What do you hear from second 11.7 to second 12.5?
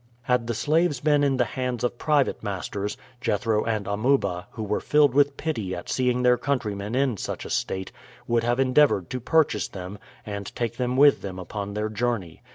their journey.